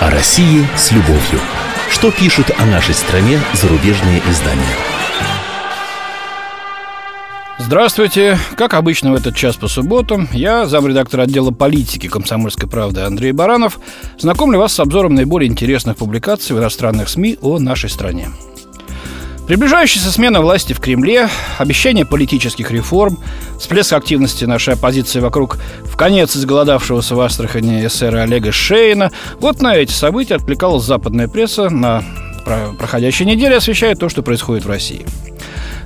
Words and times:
О 0.00 0.10
России 0.10 0.64
с 0.76 0.92
любовью. 0.92 1.40
Что 1.90 2.12
пишут 2.12 2.52
о 2.56 2.64
нашей 2.64 2.94
стране 2.94 3.40
зарубежные 3.52 4.22
издания? 4.28 4.76
Здравствуйте. 7.58 8.38
Как 8.56 8.74
обычно 8.74 9.10
в 9.10 9.14
этот 9.16 9.34
час 9.34 9.56
по 9.56 9.66
субботам, 9.66 10.28
я, 10.30 10.66
замредактор 10.66 11.20
отдела 11.20 11.50
политики 11.50 12.08
«Комсомольской 12.08 12.68
правды» 12.68 13.00
Андрей 13.00 13.32
Баранов, 13.32 13.80
знакомлю 14.18 14.60
вас 14.60 14.72
с 14.72 14.78
обзором 14.78 15.16
наиболее 15.16 15.50
интересных 15.50 15.96
публикаций 15.96 16.54
в 16.54 16.60
иностранных 16.60 17.08
СМИ 17.08 17.38
о 17.42 17.58
нашей 17.58 17.90
стране. 17.90 18.30
Приближающаяся 19.50 20.12
смена 20.12 20.40
власти 20.42 20.74
в 20.74 20.78
Кремле, 20.78 21.28
обещание 21.58 22.06
политических 22.06 22.70
реформ, 22.70 23.18
всплеск 23.58 23.92
активности 23.92 24.44
нашей 24.44 24.74
оппозиции 24.74 25.18
вокруг 25.18 25.58
в 25.82 25.96
конец 25.96 26.36
изголодавшегося 26.36 27.16
в 27.16 27.20
Астрахани 27.20 27.84
эсера 27.84 28.22
Олега 28.22 28.52
Шейна– 28.52 29.10
вот 29.40 29.60
на 29.60 29.74
эти 29.74 29.90
события 29.90 30.36
отвлекалась 30.36 30.84
западная 30.84 31.26
пресса 31.26 31.68
на 31.68 32.04
проходящей 32.78 33.26
неделе, 33.26 33.56
освещая 33.56 33.96
то, 33.96 34.08
что 34.08 34.22
происходит 34.22 34.64
в 34.66 34.68
России– 34.68 35.04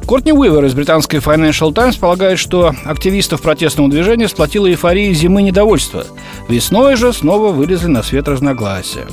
Кортни 0.07 0.33
Уивер 0.35 0.67
из 0.67 0.75
британской 0.75 1.21
Financial 1.21 1.73
Times 1.73 1.97
полагает, 1.97 2.39
что 2.39 2.75
активистов 2.85 3.41
протестного 3.41 3.89
движения 3.89 4.29
сплотила 4.29 4.67
эйфория 4.67 5.15
зимы 5.15 5.41
недовольства. 5.41 6.05
Весной 6.47 6.97
же 6.97 7.15
снова 7.15 7.53
вылезли 7.53 7.87
на 7.87 8.03
свет 8.03 8.29
разногласия. 8.29 9.07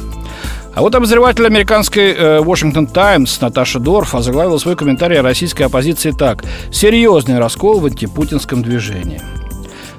А 0.73 0.81
вот 0.81 0.95
обозреватель 0.95 1.45
американской 1.45 2.13
э, 2.13 2.39
Washington 2.39 2.91
Times 2.91 3.39
Наташа 3.41 3.79
Дорф 3.79 4.15
озаглавила 4.15 4.57
свой 4.57 4.77
комментарий 4.77 5.19
о 5.19 5.23
российской 5.23 5.63
оппозиции 5.63 6.11
так. 6.11 6.43
«Серьезный 6.71 7.39
раскол 7.39 7.79
в 7.79 7.85
антипутинском 7.85 8.63
движении». 8.63 9.21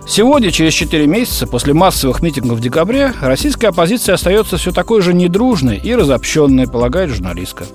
Сегодня, 0.09 0.51
через 0.51 0.73
4 0.73 1.07
месяца 1.07 1.47
после 1.47 1.75
массовых 1.75 2.23
митингов 2.23 2.59
в 2.59 2.61
декабре, 2.61 3.13
российская 3.21 3.69
оппозиция 3.69 4.15
остается 4.15 4.57
все 4.57 4.73
такой 4.73 5.01
же 5.01 5.15
недружной 5.15 5.77
и 5.77 5.95
разобщенной, 5.95 6.67
полагает 6.67 7.11
журналистка. 7.11 7.67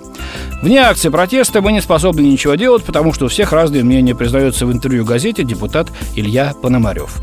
Вне 0.61 0.79
акции 0.79 1.09
протеста 1.09 1.61
мы 1.61 1.71
не 1.71 1.81
способны 1.81 2.21
ничего 2.21 2.55
делать, 2.55 2.83
потому 2.83 3.13
что 3.13 3.25
у 3.25 3.27
всех 3.29 3.53
разные 3.53 3.83
мнения, 3.83 4.13
признается 4.13 4.65
в 4.65 4.71
интервью 4.71 5.05
газете 5.05 5.43
депутат 5.43 5.87
Илья 6.15 6.53
Пономарев. 6.61 7.17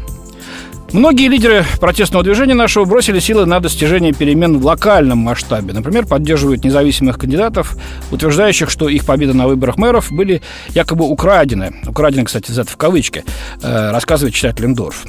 Многие 0.94 1.26
лидеры 1.26 1.66
протестного 1.80 2.22
движения 2.22 2.54
нашего 2.54 2.84
бросили 2.84 3.18
силы 3.18 3.46
на 3.46 3.58
достижение 3.58 4.12
перемен 4.12 4.60
в 4.60 4.64
локальном 4.64 5.18
масштабе. 5.18 5.72
Например, 5.72 6.06
поддерживают 6.06 6.62
независимых 6.62 7.18
кандидатов, 7.18 7.76
утверждающих, 8.12 8.70
что 8.70 8.88
их 8.88 9.04
победы 9.04 9.34
на 9.34 9.48
выборах 9.48 9.76
мэров 9.76 10.12
были 10.12 10.40
якобы 10.68 11.04
украдены. 11.04 11.74
Украдены, 11.84 12.24
кстати, 12.26 12.52
за 12.52 12.62
это 12.62 12.70
в 12.70 12.76
кавычки, 12.76 13.24
э, 13.60 13.90
рассказывает 13.90 14.36
читатель 14.36 14.72
Дорф. 14.72 15.04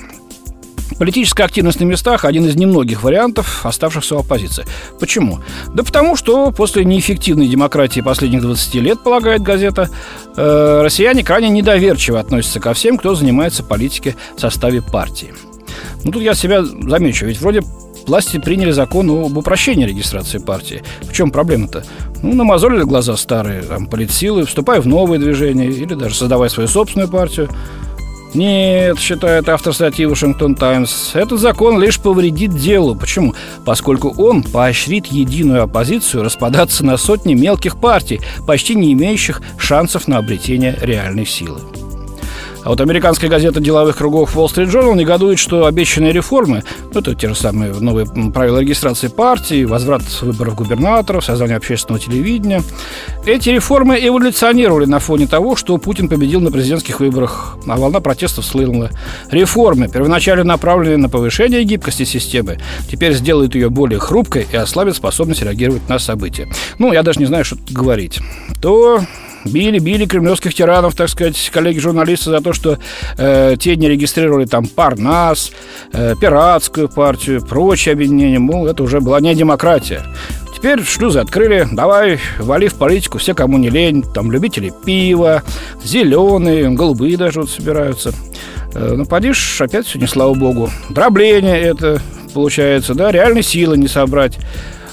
Политическая 0.97 1.43
активность 1.43 1.79
на 1.79 1.83
местах– 1.83 2.25
один 2.25 2.45
из 2.45 2.55
немногих 2.55 3.03
вариантов 3.03 3.63
оставшихся 3.63 4.15
у 4.15 4.19
оппозиции. 4.21 4.65
Почему? 4.99 5.41
Да 5.75 5.83
потому 5.83 6.15
что 6.15 6.49
после 6.49 6.83
неэффективной 6.83 7.47
демократии 7.47 8.01
последних 8.01 8.41
20 8.41 8.73
лет, 8.81 9.03
полагает 9.03 9.43
газета, 9.43 9.91
э, 10.35 10.81
россияне 10.83 11.23
крайне 11.23 11.49
недоверчиво 11.49 12.19
относятся 12.19 12.59
ко 12.59 12.73
всем, 12.73 12.97
кто 12.97 13.13
занимается 13.13 13.61
политикой 13.61 14.15
в 14.35 14.39
составе 14.39 14.81
партии. 14.81 15.31
Ну, 16.03 16.11
тут 16.11 16.21
я 16.21 16.33
себя 16.33 16.63
замечу, 16.63 17.25
ведь 17.25 17.39
вроде 17.39 17.61
власти 18.07 18.37
приняли 18.37 18.71
закон 18.71 19.09
об 19.09 19.37
упрощении 19.37 19.85
регистрации 19.85 20.37
партии. 20.37 20.83
В 21.01 21.13
чем 21.13 21.31
проблема-то? 21.31 21.83
Ну, 22.21 22.33
намазолили 22.33 22.83
глаза 22.83 23.17
старые, 23.17 23.61
там, 23.61 23.87
политсилы, 23.87 24.45
вступая 24.45 24.81
в 24.81 24.87
новые 24.87 25.19
движения 25.19 25.67
или 25.67 25.93
даже 25.93 26.15
создавая 26.15 26.49
свою 26.49 26.67
собственную 26.67 27.09
партию. 27.09 27.49
Нет, 28.35 28.99
считает 28.99 29.47
автор 29.47 29.73
статьи 29.73 30.05
Вашингтон 30.05 30.55
Таймс, 30.55 31.15
этот 31.15 31.39
закон 31.39 31.81
лишь 31.81 32.01
повредит 32.01 32.53
делу. 32.53 32.93
Почему? 32.93 33.33
Поскольку 33.63 34.09
он 34.21 34.43
поощрит 34.43 35.05
единую 35.05 35.63
оппозицию 35.63 36.23
распадаться 36.23 36.85
на 36.85 36.97
сотни 36.97 37.33
мелких 37.33 37.77
партий, 37.77 38.19
почти 38.45 38.75
не 38.75 38.91
имеющих 38.91 39.41
шансов 39.57 40.09
на 40.09 40.17
обретение 40.17 40.77
реальной 40.81 41.25
силы. 41.25 41.61
А 42.65 42.69
вот 42.69 42.81
американская 42.81 43.29
газета 43.29 43.59
деловых 43.59 43.95
кругов 43.95 44.35
Wall 44.35 44.47
Street 44.47 44.71
Journal 44.71 44.95
негодует, 44.95 45.37
что 45.37 45.67
обещанные 45.67 46.11
реформы, 46.11 46.63
ну, 46.91 46.99
это 46.99 47.13
те 47.13 47.29
же 47.29 47.35
самые 47.35 47.71
новые 47.73 48.07
правила 48.33 48.57
регистрации 48.57 49.07
партии, 49.07 49.65
возврат 49.65 50.01
выборов 50.23 50.55
губернаторов, 50.55 51.23
создание 51.23 51.57
общественного 51.57 52.03
телевидения, 52.03 52.63
эти 53.23 53.49
реформы 53.49 53.99
эволюционировали 54.01 54.85
на 54.85 54.97
фоне 54.97 55.27
того, 55.27 55.55
что 55.55 55.77
Путин 55.77 56.09
победил 56.09 56.41
на 56.41 56.49
президентских 56.49 57.01
выборах, 57.01 57.55
а 57.67 57.77
волна 57.77 57.99
протестов 57.99 58.43
слынула. 58.43 58.89
Реформы, 59.29 59.87
первоначально 59.87 60.43
направленные 60.43 60.97
на 60.97 61.07
повышение 61.07 61.63
гибкости 61.65 62.03
системы, 62.03 62.57
теперь 62.89 63.13
сделают 63.13 63.53
ее 63.53 63.69
более 63.69 63.99
хрупкой 63.99 64.47
и 64.51 64.55
ослабят 64.55 64.95
способность 64.95 65.43
реагировать 65.43 65.87
на 65.87 65.99
события. 65.99 66.47
Ну, 66.79 66.91
я 66.93 67.03
даже 67.03 67.19
не 67.19 67.27
знаю, 67.27 67.45
что 67.45 67.57
тут 67.57 67.71
говорить. 67.71 68.19
То 68.59 69.01
Били, 69.45 69.79
били 69.79 70.05
кремлевских 70.05 70.53
тиранов, 70.53 70.95
так 70.95 71.09
сказать, 71.09 71.51
коллеги-журналисты 71.53 72.31
за 72.31 72.41
то, 72.41 72.51
что 72.51 72.79
э, 73.17 73.55
те 73.59 73.75
не 73.75 73.87
регистрировали 73.87 74.45
там 74.45 74.65
Парнас, 74.65 75.51
э, 75.93 76.15
пиратскую 76.19 76.89
партию, 76.89 77.45
прочие 77.45 77.93
объединения. 77.93 78.39
Мол, 78.39 78.67
это 78.67 78.83
уже 78.83 79.01
была 79.01 79.21
не 79.21 79.35
демократия. 79.35 80.01
Теперь 80.55 80.83
шлюзы 80.83 81.19
открыли, 81.19 81.67
давай, 81.71 82.19
вали 82.39 82.67
в 82.67 82.75
политику 82.75 83.19
все, 83.19 83.35
кому 83.35 83.57
не 83.57 83.69
лень. 83.69 84.01
Там 84.01 84.31
любители 84.31 84.73
пива, 84.83 85.43
зеленые, 85.83 86.69
голубые 86.71 87.17
даже 87.17 87.41
вот 87.41 87.51
собираются. 87.51 88.13
Э, 88.73 88.93
ну, 88.97 89.05
подишь, 89.05 89.61
опять 89.61 89.85
все 89.85 89.99
не 89.99 90.07
слава 90.07 90.33
богу. 90.33 90.71
Дробление 90.89 91.61
это 91.61 92.01
получается, 92.33 92.93
да, 92.93 93.11
реальной 93.11 93.43
силы 93.43 93.77
не 93.77 93.87
собрать 93.87 94.37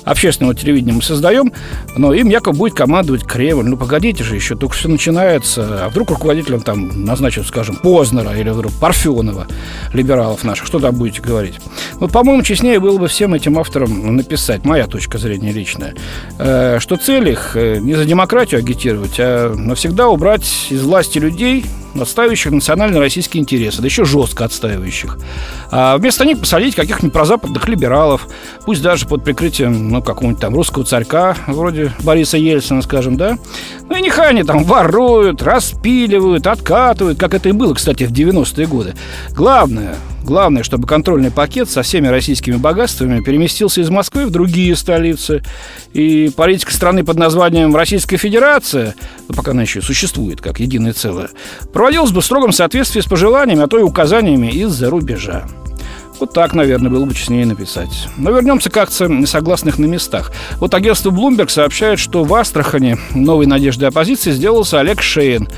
общественного 0.04 0.54
телевидения 0.54 0.92
мы 0.92 1.02
создаем, 1.02 1.52
но 1.96 2.12
им 2.12 2.28
якобы 2.28 2.58
будет 2.58 2.74
командовать 2.74 3.24
Кремль. 3.24 3.64
Ну, 3.64 3.76
погодите 3.76 4.24
же, 4.24 4.34
еще 4.34 4.56
только 4.56 4.74
все 4.74 4.88
начинается. 4.88 5.84
А 5.84 5.88
вдруг 5.88 6.10
руководителем 6.10 6.60
там 6.60 7.04
назначат, 7.04 7.46
скажем, 7.46 7.76
Познера 7.76 8.36
или 8.36 8.50
вдруг 8.50 8.72
Парфенова, 8.72 9.46
либералов 9.92 10.44
наших. 10.44 10.66
Что 10.66 10.78
там 10.78 10.94
будете 10.94 11.20
говорить? 11.20 11.54
Вот, 11.94 12.12
по-моему, 12.12 12.42
честнее 12.42 12.80
было 12.80 12.98
бы 12.98 13.08
всем 13.08 13.34
этим 13.34 13.58
авторам 13.58 14.16
написать, 14.16 14.64
моя 14.64 14.86
точка 14.86 15.18
зрения 15.18 15.52
личная, 15.52 15.94
э, 16.38 16.78
что 16.80 16.96
цель 16.96 17.28
их 17.30 17.56
э, 17.56 17.78
не 17.78 17.94
за 17.94 18.04
демократию 18.04 18.58
агитировать, 18.58 19.16
а 19.18 19.54
навсегда 19.54 20.08
убрать 20.08 20.66
из 20.70 20.82
власти 20.82 21.18
людей, 21.18 21.64
отстаивающих 21.98 22.52
национальные 22.52 23.00
российские 23.00 23.42
интересы, 23.42 23.80
да 23.80 23.86
еще 23.86 24.04
жестко 24.04 24.44
отстаивающих. 24.44 25.18
А 25.70 25.96
вместо 25.96 26.24
них 26.24 26.40
посадить 26.40 26.74
каких-нибудь 26.74 27.12
прозападных 27.12 27.68
либералов, 27.68 28.28
пусть 28.64 28.82
даже 28.82 29.06
под 29.06 29.24
прикрытием, 29.24 29.90
ну, 29.90 30.02
какого-нибудь 30.02 30.40
там 30.40 30.54
русского 30.54 30.84
царька, 30.84 31.36
вроде 31.46 31.92
Бориса 32.00 32.36
Ельцина, 32.38 32.82
скажем, 32.82 33.16
да. 33.16 33.38
Ну 33.88 33.96
и 33.96 34.02
нехай 34.02 34.30
они 34.30 34.42
там 34.42 34.64
воруют, 34.64 35.42
распиливают, 35.42 36.46
откатывают, 36.46 37.18
как 37.18 37.34
это 37.34 37.48
и 37.48 37.52
было, 37.52 37.74
кстати, 37.74 38.04
в 38.04 38.12
90-е 38.12 38.66
годы. 38.66 38.94
Главное, 39.30 39.96
Главное, 40.22 40.62
чтобы 40.62 40.86
контрольный 40.86 41.30
пакет 41.30 41.68
со 41.68 41.82
всеми 41.82 42.06
российскими 42.06 42.56
богатствами 42.56 43.20
переместился 43.20 43.80
из 43.80 43.90
Москвы 43.90 44.26
в 44.26 44.30
другие 44.30 44.76
столицы. 44.76 45.42
И 45.92 46.30
политика 46.34 46.72
страны 46.72 47.04
под 47.04 47.18
названием 47.18 47.74
Российская 47.74 48.16
Федерация, 48.16 48.94
ну, 49.28 49.34
пока 49.34 49.50
она 49.50 49.62
еще 49.62 49.82
существует 49.82 50.40
как 50.40 50.60
единое 50.60 50.92
целое, 50.92 51.30
проводилась 51.72 52.12
бы 52.12 52.20
в 52.20 52.24
строгом 52.24 52.52
соответствии 52.52 53.00
с 53.00 53.06
пожеланиями, 53.06 53.62
а 53.62 53.66
то 53.66 53.78
и 53.78 53.82
указаниями 53.82 54.48
из-за 54.48 54.90
рубежа. 54.90 55.46
Вот 56.20 56.32
так, 56.32 56.54
наверное, 56.54 56.90
было 56.90 57.04
бы 57.04 57.14
честнее 57.14 57.46
написать. 57.46 58.08
Но 58.16 58.30
вернемся 58.30 58.70
к 58.70 58.76
акциям 58.76 59.20
несогласных 59.20 59.78
на 59.78 59.86
местах. 59.86 60.32
Вот 60.58 60.74
агентство 60.74 61.10
Bloomberg 61.10 61.48
сообщает, 61.48 61.98
что 61.98 62.24
в 62.24 62.34
Астрахани 62.34 62.96
новой 63.14 63.46
надеждой 63.46 63.88
оппозиции 63.88 64.30
сделался 64.30 64.80
Олег 64.80 65.02
Шейн, 65.02 65.48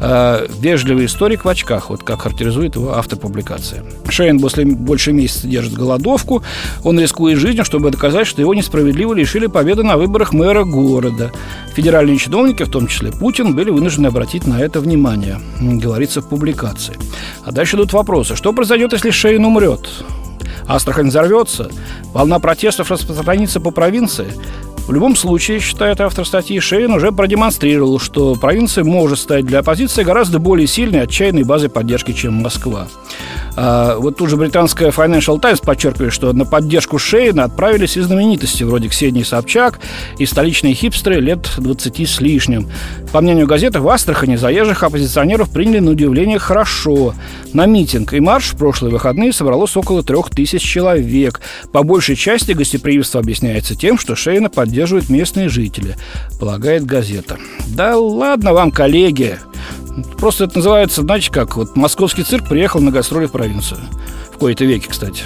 э, 0.00 0.46
вежливый 0.60 1.06
историк 1.06 1.44
в 1.44 1.48
очках, 1.48 1.90
вот 1.90 2.02
как 2.02 2.22
характеризует 2.22 2.76
его 2.76 2.94
автор 2.94 3.18
публикации. 3.18 3.82
Шейн 4.08 4.38
после 4.38 4.64
больше 4.64 5.12
месяца 5.12 5.48
держит 5.48 5.74
голодовку, 5.74 6.42
он 6.84 7.00
рискует 7.00 7.38
жизнью, 7.38 7.64
чтобы 7.64 7.90
доказать, 7.90 8.26
что 8.26 8.40
его 8.40 8.54
несправедливо 8.54 9.14
лишили 9.14 9.46
победы 9.46 9.82
на 9.82 9.96
выборах 9.96 10.32
мэра 10.32 10.64
города. 10.64 11.32
Федеральные 11.74 12.18
чиновники, 12.18 12.62
в 12.62 12.70
том 12.70 12.86
числе 12.86 13.10
Путин, 13.10 13.54
были 13.54 13.70
вынуждены 13.70 14.08
обратить 14.08 14.46
на 14.46 14.60
это 14.60 14.80
внимание, 14.80 15.40
говорится 15.60 16.20
в 16.20 16.28
публикации. 16.28 16.96
А 17.44 17.52
дальше 17.52 17.76
идут 17.76 17.92
вопросы. 17.92 18.36
Что 18.36 18.52
произойдет, 18.52 18.92
если 18.92 19.10
Шейн 19.10 19.44
умрет? 19.44 19.88
Астрахань 20.66 21.08
взорвется, 21.08 21.70
волна 22.12 22.38
протестов 22.38 22.90
распространится 22.90 23.60
по 23.60 23.70
провинции. 23.70 24.32
В 24.86 24.92
любом 24.92 25.14
случае, 25.14 25.60
считает 25.60 26.00
автор 26.00 26.26
статьи, 26.26 26.58
Шейн 26.58 26.92
уже 26.92 27.12
продемонстрировал, 27.12 28.00
что 28.00 28.34
провинция 28.34 28.82
может 28.82 29.20
стать 29.20 29.46
для 29.46 29.60
оппозиции 29.60 30.02
гораздо 30.02 30.40
более 30.40 30.66
сильной 30.66 31.02
отчаянной 31.02 31.44
базой 31.44 31.70
поддержки, 31.70 32.12
чем 32.12 32.34
Москва. 32.34 32.88
А, 33.54 33.96
вот 33.98 34.16
тут 34.16 34.30
же 34.30 34.36
британская 34.36 34.90
Financial 34.90 35.38
Times 35.40 35.60
подчеркивает, 35.60 36.12
что 36.12 36.32
на 36.32 36.44
поддержку 36.44 36.98
Шейна 36.98 37.44
отправились 37.44 37.96
и 37.96 38.00
знаменитости 38.00 38.64
вроде 38.64 38.88
Ксении 38.88 39.22
Собчак 39.22 39.78
и 40.18 40.26
столичные 40.26 40.74
хипстеры 40.74 41.20
лет 41.20 41.50
20 41.58 42.08
с 42.08 42.20
лишним. 42.20 42.68
По 43.12 43.20
мнению 43.20 43.46
газеты, 43.46 43.80
в 43.80 43.88
Астрахани 43.88 44.36
заезжих 44.36 44.82
оппозиционеров 44.82 45.50
приняли 45.50 45.80
на 45.80 45.90
удивление 45.90 46.38
хорошо. 46.38 47.14
На 47.52 47.66
митинг 47.66 48.14
и 48.14 48.20
марш 48.20 48.52
в 48.52 48.56
прошлые 48.56 48.92
выходные 48.92 49.32
собралось 49.32 49.76
около 49.76 50.02
трех 50.02 50.30
тысяч 50.30 50.62
человек. 50.62 51.40
По 51.72 51.82
большей 51.82 52.16
части 52.16 52.52
гостеприимство 52.52 53.20
объясняется 53.20 53.76
тем, 53.76 53.98
что 53.98 54.16
Шейна 54.16 54.48
поддерживают 54.72 55.10
местные 55.10 55.50
жители, 55.50 55.96
полагает 56.40 56.86
газета. 56.86 57.36
Да 57.76 57.98
ладно 57.98 58.54
вам, 58.54 58.70
коллеги, 58.70 59.38
Просто 60.16 60.44
это 60.44 60.56
называется, 60.56 61.02
знаете 61.02 61.30
как, 61.30 61.56
вот 61.56 61.76
московский 61.76 62.22
цирк 62.22 62.48
приехал 62.48 62.80
на 62.80 62.90
гастроли 62.90 63.26
в 63.26 63.32
провинцию. 63.32 63.78
В 64.32 64.38
кои-то 64.38 64.64
веке, 64.64 64.88
кстати. 64.88 65.24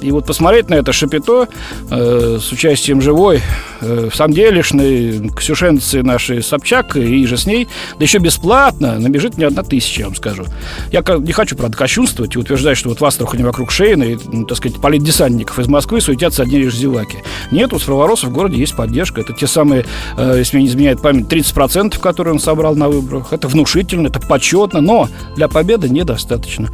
И 0.00 0.10
вот 0.10 0.24
посмотреть 0.26 0.70
на 0.70 0.74
это 0.74 0.94
шапито 0.94 1.48
э, 1.90 2.38
с 2.40 2.50
участием 2.50 3.02
живой, 3.02 3.42
э, 3.80 4.08
в 4.10 4.14
самом 4.14 4.34
делешной 4.34 5.30
ксюшенцы 5.36 6.02
нашей 6.02 6.42
Собчак 6.42 6.96
и 6.96 7.26
же 7.26 7.36
с 7.36 7.46
ней, 7.46 7.68
да 7.98 8.04
еще 8.04 8.18
бесплатно, 8.18 8.98
набежит 8.98 9.38
не 9.38 9.44
одна 9.44 9.62
тысяча, 9.62 10.00
я 10.00 10.06
вам 10.06 10.14
скажу. 10.14 10.44
Я 10.92 11.02
не 11.18 11.32
хочу, 11.32 11.56
правда, 11.56 11.76
кощунствовать 11.76 12.36
и 12.36 12.38
утверждать, 12.38 12.78
что 12.78 12.88
вот 12.88 13.00
в 13.00 13.04
Астрахани 13.04 13.42
вокруг 13.42 13.70
Шейна 13.70 14.04
и, 14.04 14.16
ну, 14.32 14.44
так 14.44 14.58
сказать, 14.58 14.80
политдесантников 14.80 15.58
из 15.58 15.68
Москвы 15.68 16.00
суетятся 16.00 16.42
одни 16.42 16.58
лишь 16.58 16.76
зеваки. 16.76 17.18
Нет, 17.50 17.72
у 17.72 17.78
Справоросов 17.78 18.30
в 18.30 18.32
городе 18.32 18.58
есть 18.58 18.76
поддержка. 18.76 19.20
Это 19.20 19.32
те 19.32 19.46
самые, 19.46 19.84
э, 20.16 20.36
если 20.38 20.56
мне 20.56 20.66
не 20.66 20.70
изменяет 20.70 21.02
память, 21.02 21.26
30%, 21.28 21.98
которые 21.98 22.34
он 22.34 22.40
собрал 22.40 22.74
на 22.74 22.88
выборах. 22.88 23.32
Это 23.32 23.48
внушительно, 23.48 24.08
это 24.08 24.20
почетно, 24.20 24.80
но 24.80 25.08
для 25.36 25.48
победы 25.48 25.88
недостаточно. 25.88 26.68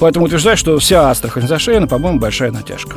Поэтому 0.00 0.26
утверждаю, 0.26 0.56
что 0.56 0.78
вся 0.78 1.10
Астрахань 1.10 1.48
за 1.48 1.58
Шейна, 1.58 1.86
по-моему, 1.86 2.18
большая 2.18 2.50
натяжка. 2.50 2.96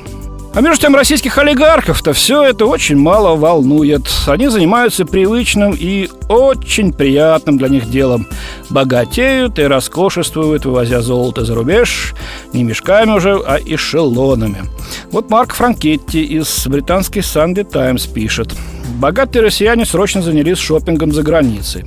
А 0.54 0.60
между 0.60 0.82
тем 0.82 0.96
российских 0.96 1.38
олигархов-то 1.38 2.12
все 2.12 2.44
это 2.44 2.66
очень 2.66 2.98
мало 2.98 3.38
волнует. 3.38 4.02
Они 4.28 4.50
занимаются 4.50 5.06
привычным 5.06 5.74
и 5.78 6.10
очень 6.28 6.92
приятным 6.92 7.58
для 7.58 7.70
них 7.70 7.90
делом. 7.90 8.28
Богатеют 8.70 9.60
и 9.60 9.64
роскошествуют, 9.64 10.66
вывозя 10.66 11.02
золото 11.02 11.46
за 11.46 11.56
рубеж, 11.56 12.14
не 12.52 12.64
мешками 12.64 13.12
уже, 13.12 13.42
а 13.46 13.60
эшелонами. 13.64 14.64
Вот 15.12 15.30
Марк 15.30 15.54
Франкетти 15.54 16.22
из 16.22 16.68
британской 16.68 17.22
Sunday 17.22 17.64
Times 17.64 18.06
пишет. 18.06 18.54
Богатые 19.02 19.42
россияне 19.42 19.84
срочно 19.84 20.22
занялись 20.22 20.60
шопингом 20.60 21.12
за 21.12 21.24
границей. 21.24 21.86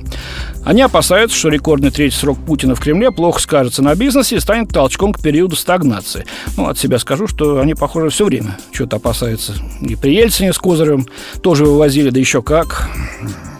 Они 0.65 0.81
опасаются, 0.81 1.37
что 1.37 1.47
рекордный 1.47 1.89
третий 1.89 2.17
срок 2.17 2.37
Путина 2.45 2.75
в 2.75 2.81
Кремле 2.81 3.09
плохо 3.09 3.39
скажется 3.39 3.81
на 3.81 3.95
бизнесе 3.95 4.35
и 4.35 4.39
станет 4.41 4.67
толчком 4.67 5.13
к 5.13 5.21
периоду 5.21 5.55
стагнации. 5.55 6.25
Ну, 6.57 6.67
от 6.67 6.77
себя 6.77 6.99
скажу, 6.99 7.27
что 7.27 7.61
они, 7.61 7.73
похоже, 7.73 8.09
все 8.09 8.25
время 8.25 8.57
что-то 8.73 8.97
опасаются. 8.97 9.53
И 9.79 9.95
при 9.95 10.13
Ельцине 10.13 10.51
с 10.51 10.57
Козырем 10.57 11.07
тоже 11.41 11.63
вывозили, 11.63 12.09
да 12.09 12.19
еще 12.19 12.41
как. 12.41 12.89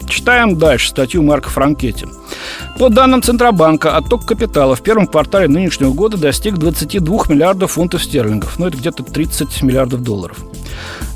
Читаем 0.06 0.58
дальше 0.58 0.90
статью 0.90 1.22
Марка 1.22 1.48
Франкетти. 1.48 2.04
По 2.78 2.88
данным 2.88 3.22
Центробанка, 3.22 3.96
отток 3.96 4.26
капитала 4.26 4.76
в 4.76 4.82
первом 4.82 5.06
квартале 5.06 5.48
нынешнего 5.48 5.92
года 5.92 6.16
достиг 6.16 6.58
22 6.58 7.24
миллиардов 7.28 7.72
фунтов 7.72 8.04
стерлингов. 8.04 8.58
Ну, 8.58 8.66
это 8.66 8.76
где-то 8.76 9.02
30 9.02 9.62
миллиардов 9.62 10.02
долларов. 10.02 10.38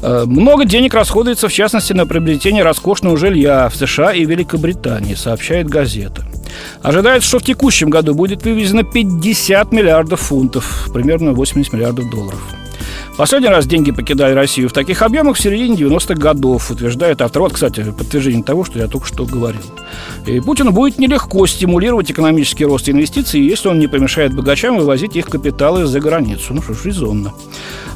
Э, 0.02 0.24
много 0.26 0.64
денег 0.64 0.94
расходуется, 0.94 1.48
в 1.48 1.52
частности, 1.52 1.92
на 1.92 2.06
приобретение 2.06 2.62
роскошного 2.62 3.16
жилья 3.16 3.68
в 3.68 3.76
США 3.76 4.12
и 4.12 4.24
Великобритании, 4.24 5.14
сообщает 5.14 5.68
газета. 5.68 6.24
Ожидается, 6.82 7.28
что 7.28 7.38
в 7.38 7.44
текущем 7.44 7.90
году 7.90 8.14
будет 8.14 8.44
вывезено 8.44 8.82
50 8.82 9.72
миллиардов 9.72 10.20
фунтов, 10.20 10.88
примерно 10.92 11.32
80 11.32 11.72
миллиардов 11.72 12.10
долларов. 12.10 12.40
Последний 13.20 13.50
раз 13.50 13.66
деньги 13.66 13.90
покидали 13.90 14.32
Россию 14.32 14.70
в 14.70 14.72
таких 14.72 15.02
объемах 15.02 15.36
в 15.36 15.40
середине 15.42 15.76
90-х 15.76 16.14
годов, 16.14 16.70
утверждает 16.70 17.20
автор. 17.20 17.42
Вот, 17.42 17.52
кстати, 17.52 17.84
подтверждение 17.92 18.42
того, 18.42 18.64
что 18.64 18.78
я 18.78 18.88
только 18.88 19.06
что 19.06 19.26
говорил. 19.26 19.60
И 20.26 20.40
Путину 20.40 20.72
будет 20.72 20.98
нелегко 20.98 21.46
стимулировать 21.46 22.10
экономический 22.10 22.64
рост 22.64 22.88
инвестиций, 22.88 23.42
если 23.42 23.68
он 23.68 23.78
не 23.78 23.88
помешает 23.88 24.34
богачам 24.34 24.78
вывозить 24.78 25.16
их 25.16 25.26
капиталы 25.26 25.84
за 25.84 26.00
границу. 26.00 26.54
Ну 26.54 26.62
что 26.62 26.72
ж, 26.72 26.86
резонно. 26.86 27.34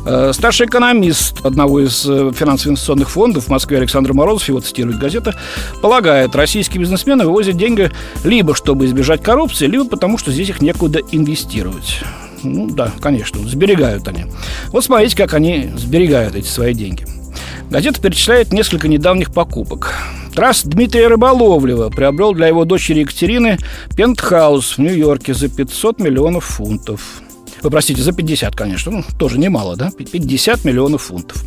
Э, 0.04 0.32
старший 0.34 0.66
экономист 0.66 1.42
одного 1.42 1.80
из 1.80 2.04
э, 2.06 2.30
финансово-инвестиционных 2.36 3.08
фондов 3.08 3.44
в 3.44 3.48
Москве 3.48 3.78
Александр 3.78 4.12
Морозов, 4.12 4.46
его 4.50 4.60
цитирует 4.60 4.98
газета, 4.98 5.34
полагает, 5.80 6.36
российские 6.36 6.82
бизнесмены 6.82 7.24
вывозят 7.24 7.56
деньги 7.56 7.90
либо 8.24 8.54
чтобы 8.54 8.84
избежать 8.84 9.22
коррупции, 9.22 9.68
либо 9.68 9.86
потому, 9.86 10.18
что 10.18 10.30
здесь 10.30 10.50
их 10.50 10.60
некуда 10.60 11.00
инвестировать. 11.12 12.02
Ну 12.44 12.69
да, 12.70 12.93
конечно, 13.00 13.41
сберегают 13.49 14.06
они. 14.08 14.26
Вот 14.69 14.85
смотрите, 14.85 15.17
как 15.17 15.35
они 15.35 15.70
сберегают 15.76 16.35
эти 16.35 16.46
свои 16.46 16.75
деньги. 16.75 17.06
Газета 17.70 18.00
перечисляет 18.00 18.52
несколько 18.52 18.88
недавних 18.88 19.32
покупок. 19.32 19.94
Трасс 20.35 20.62
Дмитрия 20.64 21.08
Рыболовлева 21.08 21.91
приобрел 21.91 22.32
для 22.32 22.49
его 22.49 22.64
дочери 22.64 23.00
Екатерины 23.00 23.58
пентхаус 23.96 24.76
в 24.76 24.81
Нью-Йорке 24.81 25.32
за 25.32 25.49
500 25.49 26.00
миллионов 26.00 26.44
фунтов. 26.44 27.00
Вы 27.62 27.70
простите, 27.70 28.02
за 28.02 28.12
50, 28.12 28.55
конечно. 28.55 28.93
Ну, 28.93 29.05
тоже 29.19 29.38
немало, 29.38 29.76
да? 29.76 29.91
50 29.91 30.64
миллионов 30.64 31.02
фунтов. 31.02 31.43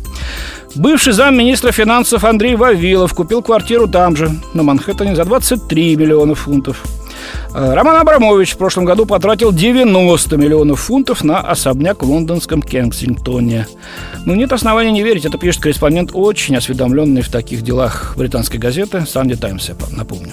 Бывший 0.74 1.12
замминистра 1.12 1.70
финансов 1.70 2.24
Андрей 2.24 2.56
Вавилов 2.56 3.14
купил 3.14 3.40
квартиру 3.40 3.86
там 3.86 4.16
же, 4.16 4.30
на 4.52 4.62
Манхэттене, 4.62 5.14
за 5.14 5.24
23 5.24 5.96
миллиона 5.96 6.34
фунтов. 6.34 6.82
Э, 7.54 7.74
Роман 7.74 7.96
Абрамович 7.96 8.54
в 8.54 8.58
прошлом 8.58 8.84
году 8.84 9.06
потратил 9.06 9.52
90 9.52 10.36
миллионов 10.36 10.80
фунтов 10.80 11.24
на 11.24 11.40
особняк 11.40 12.02
в 12.02 12.10
лондонском 12.10 12.62
Кенсингтоне. 12.62 13.66
Ну, 14.24 14.34
нет 14.34 14.52
оснований 14.52 14.92
не 14.92 15.02
верить, 15.02 15.24
это 15.24 15.38
пишет 15.38 15.62
корреспондент, 15.62 16.10
очень 16.12 16.56
осведомленный 16.56 17.22
в 17.22 17.30
таких 17.30 17.62
делах 17.62 18.14
британской 18.16 18.58
газеты 18.58 19.06
«Санди 19.06 19.36
Таймс», 19.36 19.68
я 19.68 19.74
напомню. 19.96 20.32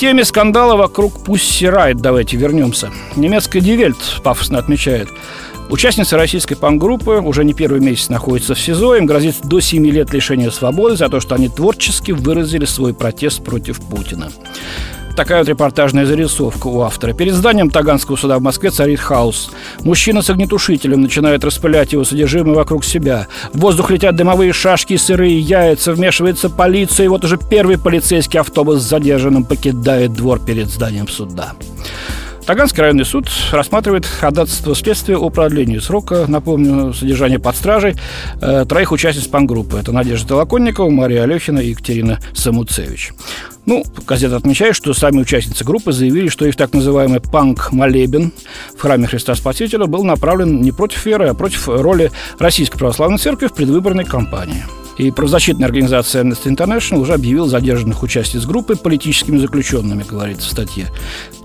Теме 0.00 0.24
скандала 0.24 0.76
вокруг 0.76 1.24
Пусси 1.24 1.66
Райт 1.66 1.98
давайте 1.98 2.38
вернемся. 2.38 2.88
Немецкая 3.16 3.60
Дивельт 3.60 3.98
пафосно 4.24 4.58
отмечает– 4.58 5.08
Участницы 5.70 6.16
российской 6.16 6.56
панк-группы 6.56 7.20
уже 7.20 7.44
не 7.44 7.54
первый 7.54 7.80
месяц 7.80 8.08
находятся 8.08 8.56
в 8.56 8.60
СИЗО. 8.60 8.96
Им 8.96 9.06
грозит 9.06 9.36
до 9.44 9.60
7 9.60 9.86
лет 9.86 10.12
лишения 10.12 10.50
свободы 10.50 10.96
за 10.96 11.08
то, 11.08 11.20
что 11.20 11.36
они 11.36 11.48
творчески 11.48 12.10
выразили 12.10 12.64
свой 12.64 12.92
протест 12.92 13.44
против 13.44 13.80
Путина. 13.80 14.32
Такая 15.16 15.40
вот 15.40 15.48
репортажная 15.48 16.06
зарисовка 16.06 16.66
у 16.68 16.80
автора. 16.80 17.12
Перед 17.12 17.34
зданием 17.34 17.70
Таганского 17.70 18.16
суда 18.16 18.38
в 18.38 18.42
Москве 18.42 18.70
царит 18.70 19.00
хаос. 19.00 19.50
Мужчина 19.80 20.22
с 20.22 20.30
огнетушителем 20.30 21.02
начинает 21.02 21.44
распылять 21.44 21.92
его 21.92 22.04
содержимое 22.04 22.54
вокруг 22.54 22.84
себя. 22.84 23.26
В 23.52 23.58
воздух 23.58 23.90
летят 23.90 24.16
дымовые 24.16 24.52
шашки, 24.52 24.96
сырые 24.96 25.38
яйца, 25.38 25.92
вмешивается 25.92 26.48
полиция, 26.48 27.06
и 27.06 27.08
вот 27.08 27.24
уже 27.24 27.38
первый 27.38 27.78
полицейский 27.78 28.40
автобус 28.40 28.80
с 28.80 28.88
задержанным 28.88 29.44
покидает 29.44 30.12
двор 30.12 30.40
перед 30.40 30.68
зданием 30.68 31.08
суда. 31.08 31.52
Таганский 32.46 32.80
районный 32.80 33.04
суд 33.04 33.28
рассматривает 33.52 34.06
ходатайство 34.06 34.74
следствия 34.74 35.16
о 35.16 35.30
продлении 35.30 35.78
срока, 35.78 36.24
напомню, 36.26 36.92
содержания 36.92 37.38
под 37.38 37.54
стражей 37.54 37.94
э, 38.40 38.64
троих 38.68 38.90
участниц 38.90 39.28
пангруппы. 39.28 39.78
Это 39.78 39.92
Надежда 39.92 40.30
Толоконникова, 40.30 40.90
Мария 40.90 41.22
Алехина 41.22 41.60
и 41.60 41.68
Екатерина 41.68 42.18
Самуцевич. 42.34 43.12
Ну, 43.66 43.84
газета 44.06 44.36
отмечает, 44.36 44.74
что 44.74 44.94
сами 44.94 45.20
участницы 45.20 45.64
группы 45.64 45.92
заявили, 45.92 46.28
что 46.28 46.46
их 46.46 46.56
так 46.56 46.72
называемый 46.72 47.20
панк-молебен 47.20 48.32
в 48.76 48.80
храме 48.80 49.06
Христа 49.06 49.34
Спасителя 49.34 49.86
был 49.86 50.02
направлен 50.04 50.60
не 50.60 50.72
против 50.72 51.04
веры, 51.06 51.28
а 51.28 51.34
против 51.34 51.68
роли 51.68 52.10
Российской 52.38 52.78
Православной 52.78 53.18
Церкви 53.18 53.48
в 53.48 53.52
предвыборной 53.52 54.04
кампании. 54.04 54.64
И 54.96 55.10
правозащитная 55.10 55.66
организация 55.66 56.22
Amnesty 56.22 56.54
International 56.54 56.98
уже 56.98 57.14
объявила 57.14 57.48
задержанных 57.48 58.02
участниц 58.02 58.44
группы 58.44 58.76
политическими 58.76 59.38
заключенными, 59.38 60.04
говорится 60.08 60.48
в 60.48 60.52
статье. 60.52 60.88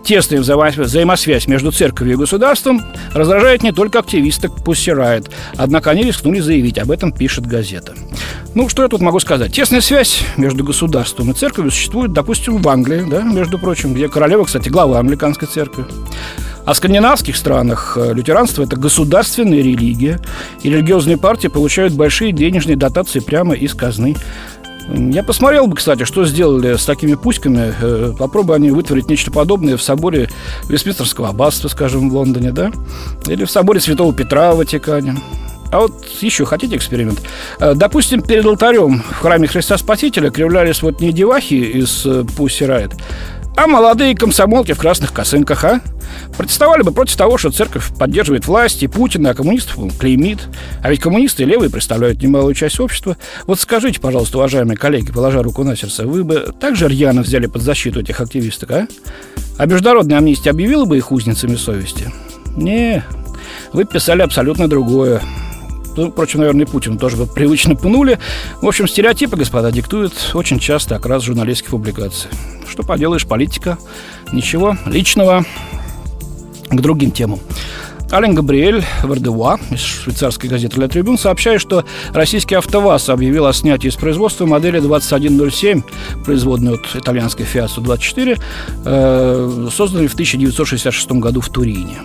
Тесная 0.03 0.39
взаимосвязь 0.39 1.47
между 1.47 1.71
церковью 1.71 2.13
и 2.13 2.17
государством 2.17 2.81
раздражает 3.13 3.63
не 3.63 3.71
только 3.71 3.99
активисток 3.99 4.51
Pussy 4.63 4.95
Riot, 4.95 5.31
однако 5.57 5.89
они 5.89 6.03
рискнули 6.03 6.41
заявить, 6.41 6.77
об 6.77 6.91
этом 6.91 7.11
пишет 7.11 7.47
газета. 7.47 7.95
Ну, 8.53 8.69
что 8.69 8.83
я 8.83 8.87
тут 8.87 9.01
могу 9.01 9.19
сказать? 9.19 9.53
Тесная 9.53 9.81
связь 9.81 10.21
между 10.37 10.63
государством 10.63 11.31
и 11.31 11.33
церковью 11.33 11.71
существует, 11.71 12.13
допустим, 12.13 12.61
в 12.61 12.69
Англии, 12.69 13.03
да, 13.09 13.23
между 13.23 13.57
прочим, 13.57 13.93
где 13.93 14.07
королева, 14.07 14.43
кстати, 14.43 14.69
глава 14.69 14.99
англиканской 14.99 15.47
церкви. 15.47 15.85
А 16.65 16.73
в 16.73 16.77
скандинавских 16.77 17.37
странах 17.37 17.95
э, 17.95 18.13
лютеранство– 18.13 18.63
это 18.63 18.75
государственная 18.75 19.59
религия, 19.59 20.19
и 20.63 20.69
религиозные 20.69 21.17
партии 21.17 21.47
получают 21.47 21.93
большие 21.93 22.31
денежные 22.31 22.75
дотации 22.75 23.19
прямо 23.19 23.53
из 23.53 23.73
казны. 23.73 24.15
Я 24.89 25.23
посмотрел 25.23 25.67
бы, 25.67 25.75
кстати, 25.75 26.03
что 26.03 26.25
сделали 26.25 26.75
с 26.75 26.85
такими 26.85 27.15
пуськами. 27.15 27.73
Э, 27.79 28.13
попробуй 28.17 28.55
они 28.55 28.71
вытворить 28.71 29.09
нечто 29.09 29.31
подобное 29.31 29.77
в 29.77 29.81
соборе 29.81 30.29
Вестминстерского 30.67 31.29
аббатства, 31.29 31.67
скажем, 31.67 32.09
в 32.09 32.13
Лондоне, 32.13 32.51
да? 32.51 32.71
Или 33.27 33.45
в 33.45 33.51
соборе 33.51 33.79
Святого 33.79 34.13
Петра 34.13 34.53
в 34.53 34.57
Ватикане. 34.57 35.17
А 35.71 35.79
вот 35.79 36.05
еще 36.21 36.45
хотите 36.45 36.77
эксперимент? 36.77 37.21
Э, 37.59 37.73
допустим, 37.75 38.21
перед 38.21 38.45
алтарем 38.45 39.01
в 39.01 39.19
храме 39.19 39.47
Христа 39.47 39.77
Спасителя 39.77 40.29
кривлялись 40.29 40.81
вот 40.81 40.99
не 41.01 41.11
девахи 41.11 41.55
из 41.55 42.07
Пусси 42.35 42.65
Райт, 42.65 42.93
а 43.55 43.67
молодые 43.67 44.15
комсомолки 44.15 44.73
в 44.73 44.77
красных 44.77 45.13
косынках, 45.13 45.63
а? 45.63 45.81
Протестовали 46.37 46.81
бы 46.81 46.91
против 46.91 47.15
того, 47.15 47.37
что 47.37 47.51
церковь 47.51 47.91
поддерживает 47.97 48.47
власть 48.47 48.83
и 48.83 48.87
Путина, 48.87 49.31
а 49.31 49.33
коммунистов 49.33 49.97
клеймит. 49.97 50.39
А 50.81 50.89
ведь 50.89 50.99
коммунисты 50.99 51.43
и 51.43 51.45
левые 51.45 51.69
представляют 51.69 52.21
немалую 52.21 52.53
часть 52.53 52.79
общества. 52.79 53.17
Вот 53.47 53.59
скажите, 53.59 53.99
пожалуйста, 53.99 54.37
уважаемые 54.37 54.77
коллеги, 54.77 55.11
положа 55.11 55.41
руку 55.41 55.63
на 55.63 55.75
сердце, 55.75 56.05
вы 56.05 56.23
бы 56.23 56.53
также 56.59 56.87
рьяно 56.87 57.21
взяли 57.21 57.47
под 57.47 57.61
защиту 57.61 58.01
этих 58.01 58.19
активисток, 58.19 58.71
а? 58.71 58.87
А 59.57 59.65
международная 59.65 60.17
амнистия 60.17 60.49
объявила 60.49 60.85
бы 60.85 60.97
их 60.97 61.11
узницами 61.11 61.55
совести? 61.55 62.11
Не, 62.55 63.03
вы 63.71 63.85
писали 63.85 64.21
абсолютно 64.21 64.67
другое. 64.67 65.21
Ну, 65.95 66.11
впрочем, 66.11 66.39
наверное, 66.39 66.65
Путину 66.65 66.97
тоже 66.97 67.17
бы 67.17 67.25
привычно 67.25 67.75
пнули. 67.75 68.19
В 68.61 68.67
общем, 68.67 68.87
стереотипы, 68.87 69.37
господа, 69.37 69.71
диктуют 69.71 70.13
очень 70.33 70.59
часто 70.59 70.95
как 70.95 71.05
раз 71.05 71.23
журналистских 71.23 71.71
публикаций. 71.71 72.29
Что 72.67 72.83
поделаешь, 72.83 73.25
политика. 73.25 73.77
Ничего 74.31 74.77
личного 74.85 75.45
к 76.69 76.81
другим 76.81 77.11
темам. 77.11 77.39
Ален 78.11 78.35
Габриэль 78.35 78.83
Вардева 79.03 79.59
из 79.71 79.79
швейцарской 79.79 80.49
газеты 80.49 80.79
«Ля 80.79 80.87
Трибун» 80.87 81.17
сообщает, 81.17 81.59
что 81.59 81.85
российский 82.13 82.55
«АвтоВАЗ» 82.55 83.09
объявил 83.09 83.45
о 83.47 83.53
снятии 83.53 83.87
из 83.87 83.95
производства 83.95 84.45
модели 84.45 84.79
2107, 84.79 85.81
производной 86.23 86.75
от 86.75 86.95
итальянской 86.95 87.45
Fiat 87.45 87.69
124, 87.69 88.37
э, 88.85 89.67
созданной 89.71 90.07
в 90.07 90.13
1966 90.13 91.19
году 91.19 91.41
в 91.41 91.49
Турине. 91.49 92.01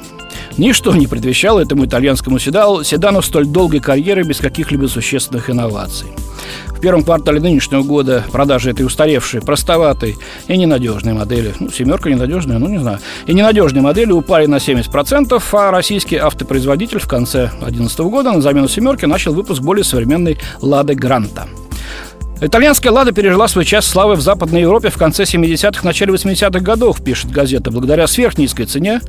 Ничто 0.59 0.95
не 0.95 1.07
предвещало 1.07 1.61
этому 1.61 1.87
итальянскому 1.87 2.39
седану, 2.39 2.83
седану 2.83 3.23
столь 3.23 3.47
долгой 3.47 3.81
карьеры 3.81 4.25
без 4.25 4.39
каких-либо 4.39 4.87
существенных 4.87 5.49
инноваций. 5.51 6.09
В 6.69 6.81
первом 6.81 7.05
квартале 7.05 7.41
нынешнего 7.41 7.83
года 7.83 8.25
продажи 8.33 8.71
этой 8.71 8.87
устаревшей, 8.87 9.43
простоватой 9.43 10.17
и 10.49 10.57
ненадежной 10.57 11.13
модели, 11.13 11.55
ну, 11.61 11.71
семерка 11.71 12.09
ненадежная, 12.09 12.59
ну, 12.59 12.69
не 12.69 12.79
знаю, 12.79 13.01
и 13.27 13.35
ненадежной 13.35 13.83
модели 13.83 14.13
упали 14.13 14.47
на 14.47 14.57
70%, 14.57 15.43
а 15.53 15.71
российский 15.71 16.17
автопроизводитель 16.17 16.99
в 16.99 17.07
конце 17.07 17.51
2011 17.61 17.99
года 18.01 18.33
на 18.33 18.41
замену 18.41 18.67
семерки 18.69 19.05
начал 19.05 19.35
выпуск 19.35 19.61
более 19.61 19.85
современной 19.85 20.39
«Лады 20.63 20.95
Гранта». 20.95 21.49
Итальянская 22.43 22.91
«Лада» 22.91 23.13
пережила 23.13 23.49
свой 23.49 23.67
час 23.67 23.87
славы 23.87 24.15
в 24.15 24.23
Западной 24.23 24.63
Европе 24.63 24.89
в 24.89 24.97
конце 24.97 25.25
70-х, 25.25 25.85
начале 25.85 26.15
80-х 26.15 26.61
годов, 26.61 27.05
пишет 27.05 27.31
газета, 27.31 27.71
благодаря 27.71 28.07
сверхнизкой 28.07 28.65
цене. 28.65 29.03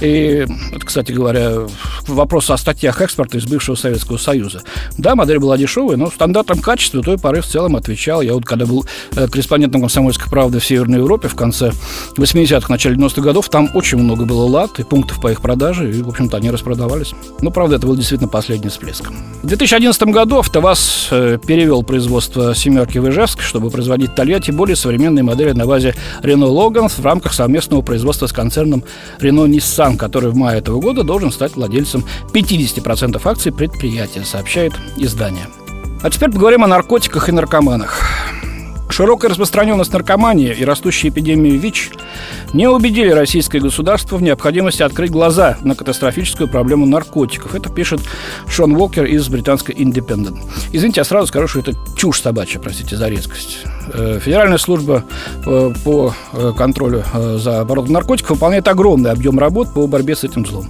И, 0.00 0.46
это, 0.72 0.86
кстати 0.86 1.12
говоря, 1.12 1.66
вопрос 2.06 2.48
о 2.48 2.56
статьях 2.56 3.02
экспорта 3.02 3.36
из 3.36 3.44
бывшего 3.44 3.74
Советского 3.74 4.16
Союза. 4.16 4.62
Да, 4.96 5.14
модель 5.14 5.38
была 5.38 5.58
дешевая, 5.58 5.98
но 5.98 6.10
стандартам 6.10 6.60
качества 6.60 7.02
той 7.02 7.18
поры 7.18 7.42
в 7.42 7.46
целом 7.46 7.76
отвечал. 7.76 8.22
Я 8.22 8.32
вот 8.32 8.46
когда 8.46 8.64
был 8.64 8.86
э, 9.16 9.28
корреспондентом 9.28 9.82
«Комсомольской 9.82 10.30
правды» 10.30 10.58
в 10.58 10.64
Северной 10.64 11.00
Европе 11.00 11.28
в 11.28 11.34
конце 11.34 11.72
80-х, 12.16 12.68
начале 12.70 12.96
90-х 12.96 13.20
годов, 13.20 13.50
там 13.50 13.68
очень 13.74 13.98
много 13.98 14.24
было 14.24 14.44
«Лад» 14.46 14.80
и 14.80 14.82
пунктов 14.82 15.20
по 15.20 15.30
их 15.30 15.42
продаже, 15.42 15.90
и, 15.90 16.00
в 16.00 16.08
общем-то, 16.08 16.38
они 16.38 16.50
распродавались. 16.50 17.12
Но, 17.42 17.50
правда, 17.50 17.76
это 17.76 17.86
был 17.86 17.96
действительно 17.96 18.30
последний 18.30 18.70
всплеск. 18.70 19.10
В 19.42 19.46
2011 19.46 20.04
году 20.04 20.38
«АвтоВАЗ» 20.38 21.08
э, 21.10 21.38
перевел 21.46 21.82
производство 21.82 22.54
«семерки» 22.62 22.98
в 22.98 23.08
Ижевск, 23.08 23.42
чтобы 23.42 23.70
производить 23.70 24.10
в 24.10 24.14
Тольятти 24.14 24.50
более 24.50 24.76
современные 24.76 25.22
модели 25.22 25.52
на 25.52 25.66
базе 25.66 25.94
Renault 26.22 26.54
Logan 26.54 26.88
в 26.88 27.04
рамках 27.04 27.34
совместного 27.34 27.82
производства 27.82 28.26
с 28.26 28.32
концерном 28.32 28.84
Renault 29.18 29.48
Nissan, 29.48 29.96
который 29.96 30.30
в 30.30 30.36
мае 30.36 30.58
этого 30.58 30.80
года 30.80 31.02
должен 31.02 31.32
стать 31.32 31.56
владельцем 31.56 32.04
50% 32.32 33.20
акций 33.24 33.52
предприятия, 33.52 34.24
сообщает 34.24 34.72
издание. 34.96 35.46
А 36.02 36.10
теперь 36.10 36.30
поговорим 36.30 36.64
о 36.64 36.66
наркотиках 36.66 37.28
и 37.28 37.32
наркоманах. 37.32 38.00
Широкая 38.90 39.30
распространенность 39.30 39.92
наркомании 39.92 40.54
и 40.54 40.64
растущая 40.64 41.08
эпидемия 41.08 41.56
ВИЧ 41.56 41.90
не 42.52 42.68
убедили 42.68 43.10
российское 43.10 43.60
государство 43.60 44.16
в 44.16 44.22
необходимости 44.22 44.82
открыть 44.82 45.10
глаза 45.10 45.58
на 45.62 45.74
катастрофическую 45.74 46.48
проблему 46.48 46.86
наркотиков. 46.86 47.54
Это 47.54 47.70
пишет 47.70 48.00
Шон 48.46 48.74
Уокер 48.74 49.04
из 49.04 49.28
британской 49.28 49.74
Independent. 49.74 50.38
Извините, 50.72 51.00
я 51.00 51.04
сразу 51.04 51.28
скажу, 51.28 51.48
что 51.48 51.60
это 51.60 51.72
чушь 51.96 52.20
собачья, 52.20 52.58
простите 52.58 52.96
за 52.96 53.08
резкость. 53.08 53.60
Э, 53.92 54.18
Федеральная 54.20 54.58
служба 54.58 55.04
э, 55.44 55.72
по 55.84 56.14
э, 56.32 56.52
контролю 56.56 57.04
за 57.14 57.60
оборотом 57.60 57.92
наркотиков 57.92 58.30
выполняет 58.30 58.68
огромный 58.68 59.10
объем 59.10 59.38
работ 59.38 59.72
по 59.72 59.86
борьбе 59.86 60.16
с 60.16 60.24
этим 60.24 60.46
злом. 60.46 60.68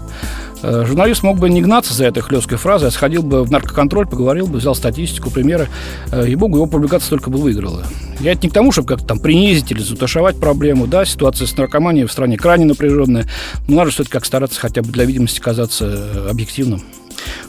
Э, 0.63 0.85
журналист 0.87 1.23
мог 1.23 1.39
бы 1.39 1.51
не 1.51 1.61
гнаться 1.61 1.93
за 1.93 2.07
этой 2.07 2.23
хлесткой 2.23 2.59
фразой, 2.59 2.89
а 2.89 2.91
сходил 2.91 3.23
бы 3.23 3.43
в 3.43 3.51
наркоконтроль, 3.51 4.07
поговорил 4.07 4.47
бы, 4.47 4.59
взял 4.59 4.75
статистику, 4.75 5.31
примеры, 5.31 5.69
э, 6.11 6.29
и 6.29 6.35
богу, 6.37 6.57
его 6.57 6.67
публикация 6.67 7.11
только 7.11 7.31
бы 7.31 7.39
выиграла. 7.39 7.85
Я 8.21 8.33
это 8.33 8.43
не 8.45 8.51
к 8.51 8.53
тому, 8.53 8.71
чтобы 8.71 8.89
как-то 8.89 9.07
там 9.07 9.19
принизить 9.19 9.73
или 9.73 9.81
затушевать 9.81 10.39
проблему. 10.39 10.87
Да, 10.87 11.05
ситуация 11.05 11.47
с 11.47 11.57
наркоманией 11.57 12.07
в 12.07 12.13
стране 12.13 12.37
крайне 12.37 12.65
напряженная, 12.65 13.27
но 13.67 13.77
надо 13.77 13.91
все-таки 13.91 14.13
как 14.13 14.25
стараться 14.25 14.61
хотя 14.61 14.83
бы 14.83 14.93
для 14.93 15.05
видимости 15.05 15.41
казаться 15.41 15.87
э, 15.87 16.29
объективным. 16.31 16.83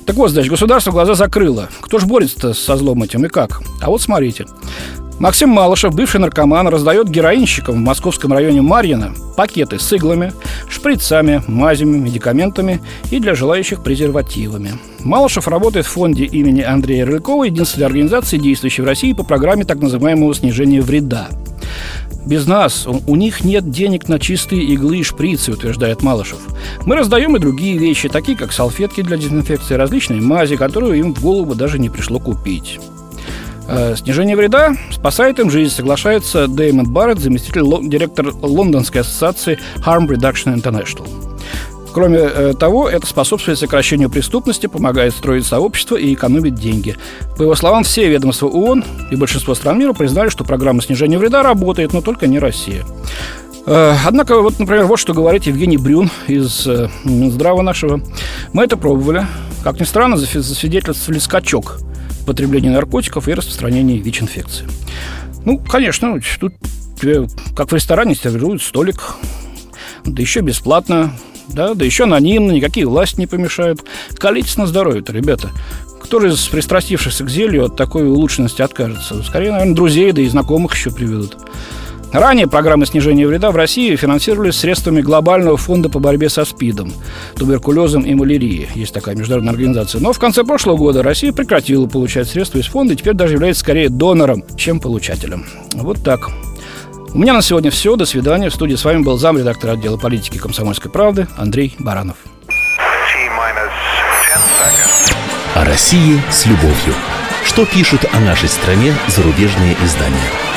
Так 0.05 0.15
вот, 0.15 0.31
значит, 0.31 0.51
государство 0.51 0.91
глаза 0.91 1.13
закрыло. 1.13 1.69
Кто 1.81 1.99
же 1.99 2.05
борется 2.05 2.53
со 2.53 2.75
злом 2.75 3.03
этим 3.03 3.25
и 3.25 3.29
как? 3.29 3.61
А 3.81 3.89
вот 3.89 4.01
смотрите. 4.01 4.45
Максим 5.19 5.49
Малышев, 5.49 5.95
бывший 5.95 6.19
наркоман, 6.19 6.67
раздает 6.67 7.09
героинщикам 7.09 7.75
в 7.75 7.77
московском 7.77 8.33
районе 8.33 8.61
Марьино 8.61 9.13
пакеты 9.35 9.79
с 9.79 9.93
иглами, 9.93 10.33
шприцами, 10.69 11.41
мазями, 11.47 11.97
медикаментами 11.97 12.81
и 13.11 13.19
для 13.19 13.35
желающих 13.35 13.83
презервативами. 13.83 14.73
Малышев 14.99 15.47
работает 15.47 15.85
в 15.85 15.89
фонде 15.89 16.25
имени 16.25 16.61
Андрея 16.61 17.05
Рылькова, 17.05 17.45
единственной 17.45 17.85
организации, 17.85 18.37
действующей 18.37 18.83
в 18.83 18.87
России 18.87 19.13
по 19.13 19.23
программе 19.23 19.65
так 19.65 19.79
называемого 19.79 20.33
снижения 20.33 20.81
вреда. 20.81 21.29
Без 22.25 22.47
нас 22.47 22.87
у 22.87 23.15
них 23.15 23.43
нет 23.43 23.69
денег 23.69 24.07
на 24.07 24.17
чистые 24.17 24.63
иглы 24.63 24.99
и 24.99 25.03
шприцы, 25.03 25.51
утверждает 25.51 26.03
Малышев. 26.03 26.39
Мы 26.85 26.95
раздаем 26.95 27.35
и 27.35 27.39
другие 27.39 27.77
вещи, 27.77 28.07
такие 28.07 28.37
как 28.37 28.53
салфетки 28.53 29.01
для 29.01 29.17
дезинфекции, 29.17 29.73
различные 29.75 30.21
мази, 30.21 30.55
которые 30.55 30.99
им 30.99 31.13
в 31.13 31.21
голову 31.21 31.53
даже 31.53 31.79
не 31.79 31.89
пришло 31.89 32.19
купить. 32.19 32.79
Э, 33.67 33.95
снижение 33.95 34.35
вреда 34.35 34.75
спасает 34.91 35.39
им 35.39 35.49
жизнь, 35.49 35.73
соглашается 35.73 36.47
Дэймон 36.47 36.91
Барретт, 36.91 37.19
заместитель 37.19 37.63
директор 37.87 38.33
Лондонской 38.41 39.01
ассоциации 39.01 39.59
Harm 39.77 40.07
Reduction 40.07 40.55
International. 40.55 41.07
Кроме 41.93 42.17
э, 42.17 42.53
того, 42.59 42.89
это 42.89 43.05
способствует 43.05 43.59
сокращению 43.59 44.09
преступности, 44.09 44.67
помогает 44.67 45.13
строить 45.13 45.45
сообщество 45.45 45.95
и 45.95 46.13
экономить 46.13 46.55
деньги. 46.55 46.97
По 47.37 47.43
его 47.43 47.55
словам, 47.55 47.83
все 47.83 48.09
ведомства 48.09 48.47
ООН 48.47 48.83
и 49.11 49.15
большинство 49.15 49.53
стран 49.53 49.79
мира 49.79 49.93
признали, 49.93 50.29
что 50.29 50.43
программа 50.43 50.81
снижения 50.81 51.17
вреда 51.17 51.43
работает, 51.43 51.93
но 51.93 52.01
только 52.01 52.27
не 52.27 52.39
Россия. 52.39 52.83
Э, 53.65 53.95
однако, 54.05 54.41
вот, 54.41 54.59
например, 54.59 54.85
вот 54.85 54.99
что 54.99 55.13
говорит 55.13 55.43
Евгений 55.43 55.77
Брюн 55.77 56.09
из 56.27 56.67
Минздрава 57.05 57.61
нашего. 57.61 58.01
Мы 58.51 58.63
это 58.63 58.75
пробовали. 58.75 59.25
Как 59.63 59.79
ни 59.79 59.85
странно, 59.85 60.17
засвидетельствовали 60.17 61.19
скачок– 61.19 61.79
потребления 62.25 62.69
наркотиков 62.69 63.27
и 63.27 63.33
распространения 63.33 63.97
ВИЧ-инфекции. 63.97 64.67
Ну, 65.45 65.59
конечно, 65.59 66.19
тут 66.39 66.53
тебе, 66.99 67.27
как 67.55 67.71
в 67.71 67.75
ресторане, 67.75 68.15
сервируют 68.15 68.61
столик, 68.61 69.15
да 70.05 70.21
еще 70.21 70.41
бесплатно, 70.41 71.13
да, 71.49 71.73
да 71.73 71.85
еще 71.85 72.05
анонимно, 72.05 72.51
никакие 72.51 72.87
власти 72.87 73.19
не 73.19 73.27
помешают. 73.27 73.83
Колитесь 74.15 74.57
на 74.57 74.65
здоровье-то, 74.65 75.11
ребята. 75.11 75.51
Кто 76.01 76.19
же 76.19 76.29
из 76.29 76.47
пристрастившихся 76.47 77.23
к 77.23 77.29
зелью 77.29 77.65
от 77.65 77.75
такой 77.75 78.07
улучшенности 78.07 78.61
откажется? 78.61 79.23
Скорее, 79.23 79.51
наверное, 79.51 79.75
друзей, 79.75 80.11
да 80.11 80.21
и 80.21 80.27
знакомых 80.27 80.75
еще 80.75 80.91
приведут. 80.91 81.37
Ранее 82.13 82.47
программы 82.47 82.85
снижения 82.85 83.25
вреда 83.25 83.49
в 83.49 83.55
России 83.55 83.95
финансировались 83.95 84.57
средствами 84.57 85.01
Глобального 85.01 85.57
фонда 85.57 85.89
по 85.89 85.97
борьбе 85.97 86.29
со 86.29 86.45
СПИДом, 86.45 86.93
туберкулезом 87.35 88.03
и 88.03 88.13
малярией. 88.13 88.69
Есть 88.75 88.93
такая 88.93 89.15
международная 89.15 89.53
организация. 89.53 89.99
Но 89.99 90.13
в 90.13 90.19
конце 90.19 90.43
прошлого 90.43 90.77
года 90.77 91.01
Россия 91.01 91.33
прекратила 91.33 91.87
получать 91.87 92.29
средства 92.29 92.59
из 92.59 92.67
фонда 92.67 92.93
и 92.93 92.97
теперь 92.97 93.15
даже 93.15 93.33
является 93.33 93.61
скорее 93.61 93.89
донором, 93.89 94.43
чем 94.55 94.79
получателем. 94.79 95.47
Вот 95.73 96.03
так. 96.03 96.29
У 97.15 97.17
меня 97.17 97.33
на 97.33 97.41
сегодня 97.41 97.71
все. 97.71 97.95
До 97.95 98.05
свидания. 98.05 98.51
В 98.51 98.53
студии 98.53 98.75
с 98.75 98.85
вами 98.85 99.01
был 99.01 99.17
замредактор 99.17 99.71
отдела 99.71 99.97
политики 99.97 100.37
комсомольской 100.37 100.91
правды 100.91 101.27
Андрей 101.35 101.75
Баранов. 101.79 102.17
О 105.55 105.65
России 105.65 106.21
с 106.29 106.45
любовью. 106.45 106.93
Что 107.43 107.65
пишут 107.65 108.05
о 108.13 108.19
нашей 108.19 108.49
стране 108.49 108.93
зарубежные 109.07 109.75
издания? 109.83 110.52